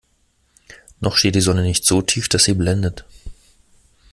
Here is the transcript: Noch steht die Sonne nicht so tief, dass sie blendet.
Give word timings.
Noch 0.99 1.15
steht 1.15 1.35
die 1.35 1.41
Sonne 1.41 1.61
nicht 1.61 1.85
so 1.85 2.01
tief, 2.01 2.27
dass 2.27 2.45
sie 2.45 2.55
blendet. 2.55 3.05